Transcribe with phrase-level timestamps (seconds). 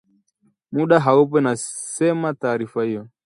[0.71, 3.07] Muda haupo, inasema taarifa hiyo